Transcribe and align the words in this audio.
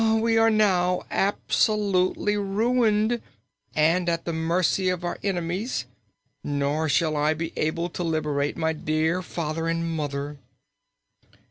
"We 0.19 0.35
are 0.39 0.49
now 0.49 1.03
absolutely 1.11 2.35
ruined, 2.35 3.21
and 3.75 4.09
at 4.09 4.25
the 4.25 4.33
mercy 4.33 4.89
of 4.89 5.03
our 5.03 5.19
enemies. 5.21 5.85
Nor 6.43 6.89
shall 6.89 7.15
I 7.15 7.35
be 7.35 7.53
able 7.55 7.87
to 7.89 8.03
liberate 8.03 8.57
my 8.57 8.73
dear 8.73 9.21
father 9.21 9.67
and 9.67 9.87
mother." 9.87 10.39